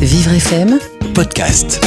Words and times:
Vivre 0.00 0.32
FM 0.32 0.78
Podcast. 1.14 1.84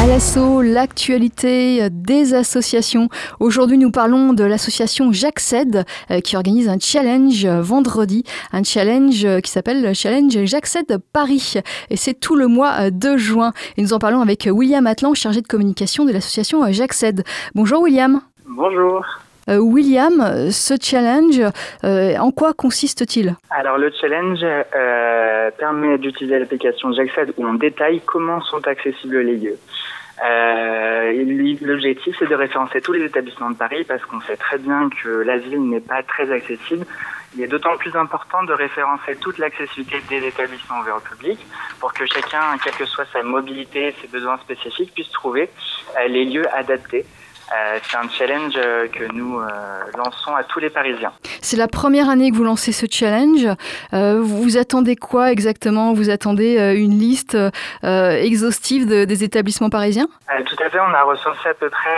À 0.00 0.06
l'assaut, 0.06 0.62
l'actualité 0.62 1.90
des 1.90 2.34
associations. 2.34 3.08
Aujourd'hui, 3.40 3.78
nous 3.78 3.90
parlons 3.90 4.32
de 4.32 4.44
l'association 4.44 5.10
J'accède 5.10 5.84
euh, 6.12 6.20
qui 6.20 6.36
organise 6.36 6.68
un 6.68 6.78
challenge 6.78 7.44
vendredi, 7.44 8.22
un 8.52 8.62
challenge 8.62 9.26
qui 9.40 9.50
s'appelle 9.50 9.92
Challenge 9.92 10.44
J'accède 10.44 10.98
Paris. 11.12 11.54
Et 11.90 11.96
c'est 11.96 12.14
tout 12.14 12.36
le 12.36 12.46
mois 12.46 12.92
de 12.92 13.16
juin. 13.16 13.52
Et 13.76 13.82
nous 13.82 13.92
en 13.92 13.98
parlons 13.98 14.20
avec 14.20 14.48
William 14.48 14.86
Atlan, 14.86 15.12
chargé 15.14 15.40
de 15.40 15.48
communication 15.48 16.04
de 16.04 16.12
l'association 16.12 16.70
J'accède. 16.70 17.24
Bonjour 17.56 17.82
William. 17.82 18.20
Bonjour. 18.46 19.04
Euh, 19.48 19.58
William, 19.58 20.50
ce 20.50 20.74
challenge, 20.80 21.40
euh, 21.84 22.16
en 22.16 22.30
quoi 22.30 22.52
consiste-t-il 22.52 23.34
Alors 23.50 23.76
le 23.76 23.90
challenge 24.00 24.40
euh, 24.42 25.50
permet 25.58 25.98
d'utiliser 25.98 26.38
l'application 26.38 26.92
J'accède 26.92 27.32
où 27.36 27.44
on 27.44 27.54
détaille 27.54 28.00
comment 28.06 28.40
sont 28.42 28.66
accessibles 28.68 29.18
les 29.20 29.36
lieux. 29.36 29.58
L'objectif 31.62 32.14
c'est 32.18 32.28
de 32.28 32.34
référencer 32.34 32.80
tous 32.80 32.92
les 32.92 33.04
établissements 33.04 33.50
de 33.50 33.56
Paris 33.56 33.84
parce 33.84 34.04
qu'on 34.04 34.20
sait 34.20 34.36
très 34.36 34.58
bien 34.58 34.88
que 35.02 35.08
la 35.08 35.38
ville 35.38 35.68
n'est 35.68 35.80
pas 35.80 36.02
très 36.04 36.30
accessible. 36.30 36.86
Il 37.34 37.42
est 37.42 37.48
d'autant 37.48 37.76
plus 37.78 37.96
important 37.96 38.44
de 38.44 38.52
référencer 38.52 39.16
toute 39.16 39.38
l'accessibilité 39.38 40.00
des 40.08 40.26
établissements 40.28 40.80
ouverts 40.80 40.98
au 40.98 41.00
public 41.00 41.44
pour 41.80 41.92
que 41.92 42.04
chacun, 42.06 42.56
quelle 42.62 42.74
que 42.74 42.84
soit 42.84 43.06
sa 43.12 43.22
mobilité, 43.22 43.94
ses 44.00 44.06
besoins 44.06 44.38
spécifiques, 44.38 44.92
puisse 44.94 45.10
trouver 45.10 45.48
les 46.08 46.26
lieux 46.26 46.46
adaptés. 46.54 47.04
Euh, 47.50 47.78
c'est 47.82 47.96
un 47.96 48.08
challenge 48.08 48.54
euh, 48.56 48.88
que 48.88 49.04
nous 49.12 49.38
euh, 49.38 49.48
lançons 49.96 50.34
à 50.34 50.42
tous 50.44 50.58
les 50.58 50.70
Parisiens. 50.70 51.12
C'est 51.42 51.56
la 51.56 51.68
première 51.68 52.08
année 52.08 52.30
que 52.30 52.36
vous 52.36 52.44
lancez 52.44 52.72
ce 52.72 52.86
challenge. 52.90 53.46
vous 53.92 54.56
attendez 54.56 54.96
quoi 54.96 55.32
exactement? 55.32 55.92
Vous 55.92 56.10
attendez 56.10 56.56
une 56.76 56.98
liste 56.98 57.36
exhaustive 57.82 58.86
des 58.86 59.24
établissements 59.24 59.70
parisiens? 59.70 60.06
Tout 60.46 60.56
à 60.64 60.70
fait. 60.70 60.78
On 60.80 60.94
a 60.94 61.02
recensé 61.02 61.48
à 61.48 61.54
peu 61.54 61.68
près 61.68 61.90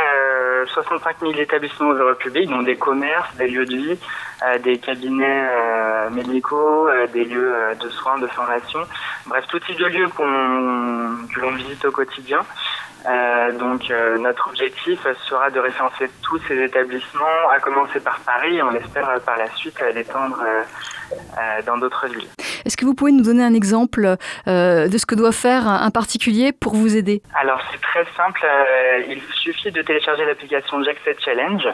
65 0.66 1.16
000 1.20 1.32
établissements 1.32 1.90
ouverts 1.90 2.16
public, 2.16 2.48
dont 2.48 2.62
des 2.62 2.76
commerces, 2.76 3.34
des 3.36 3.48
lieux 3.48 3.66
de 3.66 3.76
vie, 3.76 3.98
des 4.62 4.78
cabinets 4.78 5.48
médicaux, 6.10 6.88
des 7.12 7.24
lieux 7.24 7.54
de 7.78 7.88
soins, 7.90 8.18
de 8.18 8.26
formation. 8.28 8.80
Bref, 9.26 9.44
tout 9.48 9.60
type 9.60 9.78
de 9.78 9.86
lieux 9.86 10.08
que 10.08 11.40
l'on 11.40 11.50
visite 11.52 11.84
au 11.84 11.90
quotidien. 11.90 12.40
Euh, 13.06 13.52
donc 13.52 13.90
euh, 13.90 14.16
notre 14.18 14.48
objectif 14.48 15.06
sera 15.28 15.50
de 15.50 15.60
référencer 15.60 16.08
tous 16.22 16.38
ces 16.48 16.62
établissements, 16.62 17.48
à 17.54 17.60
commencer 17.60 18.00
par 18.00 18.18
Paris, 18.20 18.56
et 18.56 18.62
on 18.62 18.72
espère 18.72 19.08
euh, 19.10 19.18
par 19.18 19.36
la 19.36 19.48
suite 19.56 19.82
l'étendre 19.94 20.42
dans 21.66 21.76
d'autres 21.76 22.06
villes. 22.08 22.28
Est-ce 22.64 22.76
que 22.76 22.84
vous 22.84 22.94
pouvez 22.94 23.12
nous 23.12 23.22
donner 23.22 23.44
un 23.44 23.52
exemple 23.52 24.16
de 24.46 24.98
ce 24.98 25.06
que 25.06 25.14
doit 25.14 25.32
faire 25.32 25.68
un 25.68 25.90
particulier 25.90 26.52
pour 26.52 26.74
vous 26.74 26.96
aider? 26.96 27.22
Alors 27.34 27.60
c'est 27.70 27.80
très 27.80 28.04
simple, 28.16 28.44
il 29.06 29.20
suffit 29.34 29.70
de 29.70 29.82
télécharger 29.82 30.24
l'application 30.24 30.82
Jackset 30.82 31.16
Challenge 31.24 31.68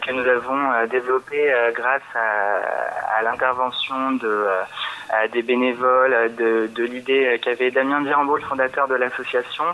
que 0.00 0.12
nous 0.12 0.26
avons 0.26 0.86
développée 0.88 1.52
grâce 1.74 2.02
à, 2.14 3.22
l'intervention 3.22 4.12
de, 4.12 4.46
des 5.32 5.42
bénévoles, 5.42 6.34
de, 6.36 6.70
de 6.72 6.84
l'idée 6.84 7.40
qu'avait 7.42 7.70
Damien 7.70 8.00
Dirambeau, 8.02 8.36
le 8.36 8.42
fondateur 8.42 8.86
de 8.88 8.94
l'association. 8.94 9.64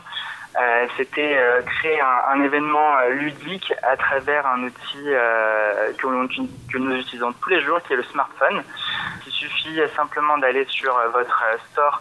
Euh, 0.57 0.87
c'était 0.97 1.37
euh, 1.37 1.63
créer 1.63 2.01
un, 2.01 2.33
un 2.33 2.43
événement 2.45 2.97
euh, 2.99 3.09
ludique 3.11 3.73
à 3.83 3.97
travers 3.97 4.47
un 4.47 4.63
outil 4.63 5.05
que, 5.99 6.73
que, 6.73 6.79
nous 6.79 6.95
utilisons 6.97 7.33
tous 7.43 7.51
les 7.51 7.61
jours, 7.61 7.83
qui 7.83 7.93
est 7.93 7.97
le 7.97 8.05
smartphone. 8.05 8.63
Il 9.27 9.33
suffit 9.33 9.81
simplement 9.97 10.39
d'aller 10.39 10.65
sur 10.69 10.97
votre 11.13 11.43
store 11.73 12.01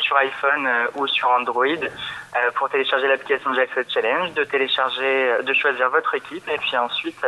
sur 0.00 0.16
iPhone 0.16 0.68
ou 0.96 1.06
sur 1.06 1.28
Android 1.30 1.64
pour 2.56 2.68
télécharger 2.68 3.08
l'application 3.08 3.54
Jackset 3.54 3.86
Challenge, 3.88 4.34
de 4.34 4.44
télécharger, 4.44 5.36
de 5.42 5.52
choisir 5.54 5.90
votre 5.90 6.14
équipe 6.14 6.46
et 6.48 6.58
puis 6.58 6.76
ensuite 6.76 7.20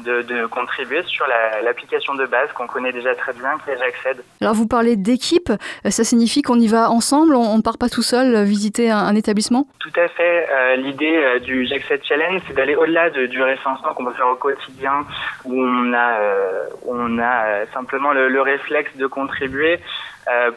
de, 0.00 0.22
de 0.22 0.46
contribuer 0.46 1.02
sur 1.04 1.26
l'application 1.62 2.14
de 2.14 2.26
base 2.26 2.50
qu'on 2.52 2.66
connaît 2.66 2.92
déjà 2.92 3.14
très 3.14 3.32
bien, 3.32 3.58
qui 3.64 3.70
est 3.70 3.78
Jackset. 3.78 4.22
Alors 4.40 4.54
vous 4.54 4.66
parlez 4.66 4.96
d'équipe, 4.96 5.52
ça 5.84 6.04
signifie 6.04 6.42
qu'on 6.42 6.58
y 6.58 6.68
va 6.68 6.90
ensemble, 6.90 7.34
on 7.34 7.56
ne 7.56 7.62
part 7.62 7.78
pas 7.78 7.88
tout 7.88 8.02
seul 8.02 8.42
visiter 8.44 8.90
un, 8.90 8.98
un 8.98 9.14
établissement? 9.14 9.66
Tout 9.78 10.00
à 10.00 10.08
fait. 10.08 10.48
Euh, 10.50 10.76
l'idée 10.76 11.16
euh, 11.16 11.38
du 11.38 11.66
Jack 11.66 11.82
7 11.82 12.04
Challenge, 12.04 12.40
c'est 12.46 12.54
d'aller 12.54 12.74
au-delà 12.74 13.10
du 13.10 13.42
référencement 13.42 13.94
qu'on 13.94 14.04
peut 14.04 14.12
faire 14.12 14.28
au 14.28 14.36
quotidien, 14.36 15.04
où 15.44 15.54
on 15.54 15.92
a, 15.92 16.20
euh, 16.20 16.66
on 16.86 17.18
a 17.18 17.66
simplement 17.72 18.12
le, 18.12 18.28
le, 18.28 18.42
réflexe 18.42 18.96
de 18.96 19.06
contribuer 19.06 19.80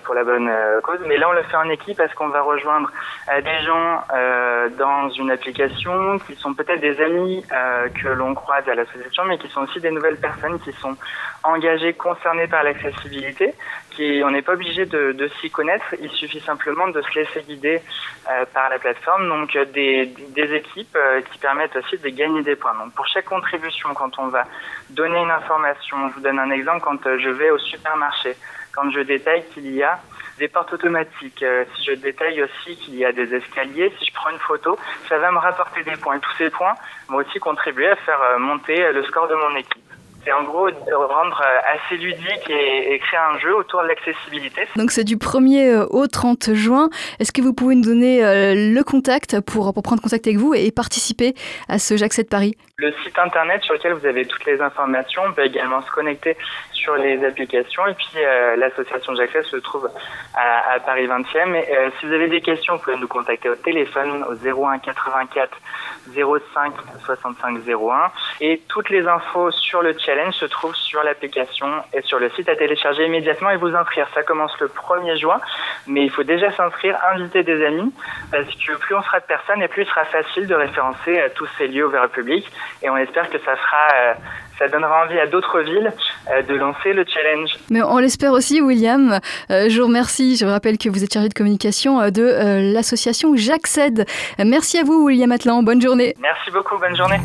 pour 0.04 0.16
la 0.16 0.26
bonne 0.26 0.52
cause. 0.84 1.00
Mais 1.08 1.16
là, 1.16 1.30
on 1.30 1.32
le 1.32 1.44
fait 1.44 1.56
en 1.56 1.70
équipe 1.70 1.96
parce 1.96 2.14
qu'on 2.14 2.28
va 2.28 2.42
rejoindre 2.42 2.92
des 3.42 3.66
gens 3.66 3.71
dans 4.78 5.10
une 5.10 5.32
application 5.32 6.20
qui 6.20 6.36
sont 6.36 6.54
peut-être 6.54 6.82
des 6.82 7.00
amis 7.02 7.44
que 7.50 8.08
l'on 8.10 8.34
croise 8.34 8.68
à 8.68 8.76
l'association, 8.76 9.26
mais 9.26 9.38
qui 9.38 9.48
sont 9.50 9.62
aussi 9.62 9.80
des 9.80 9.92
nouvelles 9.92 10.18
personnes 10.18 10.60
qui 10.60 10.72
sont 10.74 10.96
engagées, 11.44 11.94
concernées 11.94 12.48
par 12.48 12.64
l'accessibilité. 12.64 13.54
Qui, 13.92 14.22
on 14.24 14.32
n'est 14.32 14.42
pas 14.42 14.54
obligé 14.54 14.86
de, 14.86 15.30
s'y 15.40 15.50
connaître, 15.50 15.96
il 16.02 16.10
suffit 16.12 16.40
simplement 16.40 16.88
de 16.88 17.02
se 17.02 17.20
laisser 17.20 17.42
guider 17.42 17.82
par 18.54 18.70
la 18.70 18.80
plateforme 18.80 19.28
donc 19.28 19.56
euh, 19.56 19.66
des, 19.66 20.56
équipes 20.56 20.96
euh, 20.96 21.22
qui 21.22 21.38
permettent 21.40 21.76
aussi 21.76 21.98
de 21.98 22.10
gagner 22.10 22.44
des 22.44 22.56
points. 22.56 22.74
Donc 22.76 22.94
pour 22.94 23.08
chaque 23.08 23.26
contribution, 23.26 23.94
quand 23.94 24.20
on 24.20 24.28
va 24.28 24.46
donner 24.90 25.20
une 25.20 25.32
information, 25.32 26.10
je 26.10 26.16
vous 26.16 26.22
donne 26.22 26.40
un 26.40 26.52
exemple, 26.52 26.82
quand 26.82 27.06
euh, 27.08 27.18
je 27.20 27.30
vais 27.30 27.50
au 27.50 27.58
supermarché, 27.58 28.36
quand 28.72 28.90
je 28.92 29.02
détaille 29.02 29.44
qu'il 29.54 29.74
y 29.74 29.84
a 29.84 30.00
des 30.40 30.48
portes 30.48 30.74
automatiques, 30.74 31.44
si 31.76 31.84
je 31.84 31.94
détaille 31.94 32.42
aussi 32.44 32.76
qu'il 32.78 32.96
y 32.96 33.06
a 33.06 33.12
des 33.12 33.34
escaliers, 33.34 33.94
si 34.00 34.06
je 34.06 34.14
prends 34.14 34.30
une 34.30 34.40
photo, 34.40 34.78
ça 35.08 35.18
va 35.18 35.32
me 35.32 35.38
rapporter 35.38 35.84
des 35.84 35.98
points. 35.98 36.16
Et 36.16 36.20
tous 36.20 36.36
ces 36.38 36.50
points 36.50 36.74
vont 37.10 37.18
aussi 37.18 37.40
contribuer 37.40 37.90
à 37.90 37.96
faire 37.98 38.40
monter 38.40 38.92
le 38.92 39.04
score 39.04 39.28
de 39.28 39.36
mon 39.36 39.56
équipe. 39.56 39.91
C'est 40.24 40.32
en 40.34 40.44
gros 40.44 40.70
de 40.70 40.94
rendre 40.94 41.42
euh, 41.42 41.76
assez 41.76 41.98
ludique 41.98 42.50
et, 42.50 43.00
créer 43.00 43.20
un 43.20 43.40
jeu 43.40 43.56
autour 43.56 43.82
de 43.82 43.88
l'accessibilité. 43.88 44.68
Donc 44.76 44.92
c'est 44.92 45.04
du 45.04 45.18
1er 45.18 45.74
euh, 45.74 45.88
au 45.90 46.06
30 46.06 46.54
juin. 46.54 46.90
Est-ce 47.20 47.32
que 47.32 47.42
vous 47.42 47.54
pouvez 47.54 47.74
nous 47.74 47.84
donner 47.84 48.24
euh, 48.24 48.54
le 48.56 48.84
contact 48.84 49.40
pour, 49.42 49.74
pour 49.74 49.82
prendre 49.82 50.02
contact 50.02 50.28
avec 50.28 50.38
vous 50.38 50.54
et 50.54 50.70
participer 50.72 51.34
à 51.70 51.80
ce 51.80 51.98
Jacques 51.98 52.12
Paris? 52.30 52.56
Le 52.78 52.92
site 53.04 53.18
internet 53.18 53.64
sur 53.64 53.74
lequel 53.74 53.94
vous 53.94 54.06
avez 54.06 54.26
toutes 54.26 54.46
les 54.46 54.62
informations. 54.62 55.24
On 55.28 55.34
peut 55.34 55.46
également 55.46 55.82
se 55.82 55.90
connecter 55.92 56.38
sur 56.72 56.96
les 56.96 57.24
applications. 57.26 57.88
Et 57.88 57.94
puis 57.94 58.18
l'association 58.58 59.16
Jacques 59.16 59.44
se 59.44 59.58
trouve 59.58 59.90
à, 60.36 60.80
Paris 60.80 61.08
20e. 61.08 61.56
Et, 61.56 61.66
si 62.00 62.06
vous 62.08 62.14
avez 62.14 62.28
des 62.28 62.42
questions, 62.42 62.76
vous 62.76 62.82
pouvez 62.82 62.98
nous 62.98 63.08
contacter 63.08 63.50
au 63.50 63.56
téléphone 63.56 64.24
au 64.30 64.34
01 64.34 64.80
84 64.80 65.52
05 66.14 66.74
65 67.06 67.60
01. 67.68 68.12
Et 68.42 68.62
toutes 68.68 68.90
les 68.90 69.08
infos 69.08 69.52
sur 69.52 69.84
le 69.84 69.96
chat 69.98 70.11
challenge 70.12 70.36
se 70.36 70.46
trouve 70.46 70.76
sur 70.76 71.04
l'application 71.04 71.68
et 71.94 72.02
sur 72.02 72.20
le 72.20 72.30
site 72.32 72.50
à 72.50 72.56
télécharger 72.56 73.06
immédiatement 73.06 73.50
et 73.50 73.58
vous 73.58 73.74
inscrire. 73.76 74.08
Ça 74.14 74.24
commence 74.24 74.52
le 74.60 74.68
1er 74.68 75.18
juin, 75.18 75.40
mais 75.88 76.04
il 76.04 76.12
faut 76.12 76.24
déjà 76.24 76.52
s'inscrire, 76.52 76.98
inviter 77.14 77.44
des 77.44 77.66
amis, 77.66 77.94
parce 78.32 78.48
que 78.48 78.76
plus 78.78 78.96
on 78.96 79.02
sera 79.02 79.20
de 79.20 79.26
personnes 79.26 79.62
et 79.62 79.68
plus 79.68 79.84
il 79.84 79.88
sera 79.88 80.06
facile 80.06 80.48
de 80.48 80.56
référencer 80.56 81.18
euh, 81.20 81.30
tous 81.36 81.48
ces 81.58 81.68
lieux 81.68 81.86
ouverts 81.86 82.06
au 82.06 82.10
public. 82.10 82.46
Et 82.84 82.90
on 82.90 82.98
espère 82.98 83.30
que 83.30 83.40
ça 83.40 83.56
sera 83.56 83.88
euh, 83.96 84.14
ça 84.60 84.68
donnera 84.68 85.06
envie 85.06 85.20
à 85.20 85.28
d'autres 85.28 85.62
villes 85.62 85.92
euh, 86.30 86.42
de 86.44 86.54
lancer 86.56 86.94
le 86.94 87.06
challenge. 87.08 87.52
Mais 87.70 87.82
on 87.82 87.98
l'espère 87.98 88.32
aussi, 88.32 88.62
William. 88.62 89.20
je 89.50 89.80
vous 89.80 89.88
remercie. 89.88 90.36
Je 90.36 90.46
vous 90.46 90.52
rappelle 90.52 90.78
que 90.78 90.90
vous 90.90 91.04
êtes 91.04 91.14
chargé 91.14 91.30
de 91.30 91.34
communication 91.34 92.10
de 92.10 92.74
l'association 92.74 93.36
J'accède. 93.36 94.06
Merci 94.40 94.78
à 94.78 94.84
vous, 94.84 95.06
William 95.06 95.32
Atlan. 95.32 95.64
Bonne 95.64 95.82
journée. 95.82 96.14
Merci 96.20 96.52
beaucoup. 96.52 96.78
Bonne 96.78 96.96
journée. 96.96 97.20